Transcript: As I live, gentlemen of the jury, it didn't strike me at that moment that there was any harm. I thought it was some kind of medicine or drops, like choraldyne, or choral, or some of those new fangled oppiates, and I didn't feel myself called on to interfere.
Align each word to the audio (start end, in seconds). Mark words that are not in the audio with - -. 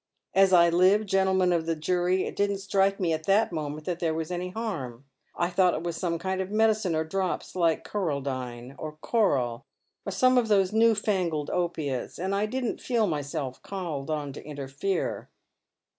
As 0.33 0.51
I 0.51 0.67
live, 0.71 1.05
gentlemen 1.05 1.53
of 1.53 1.67
the 1.67 1.75
jury, 1.75 2.23
it 2.25 2.35
didn't 2.35 2.57
strike 2.57 2.99
me 2.99 3.13
at 3.13 3.25
that 3.27 3.51
moment 3.51 3.85
that 3.85 3.99
there 3.99 4.15
was 4.15 4.31
any 4.31 4.49
harm. 4.49 5.05
I 5.35 5.51
thought 5.51 5.75
it 5.75 5.83
was 5.83 5.95
some 5.95 6.17
kind 6.17 6.41
of 6.41 6.49
medicine 6.49 6.95
or 6.95 7.03
drops, 7.03 7.55
like 7.55 7.83
choraldyne, 7.87 8.73
or 8.79 8.93
choral, 8.93 9.67
or 10.03 10.11
some 10.11 10.39
of 10.39 10.47
those 10.47 10.73
new 10.73 10.95
fangled 10.95 11.51
oppiates, 11.51 12.17
and 12.17 12.33
I 12.33 12.47
didn't 12.47 12.81
feel 12.81 13.05
myself 13.05 13.61
called 13.61 14.09
on 14.09 14.33
to 14.33 14.43
interfere. 14.43 15.29